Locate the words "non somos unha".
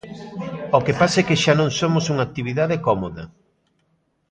1.59-2.25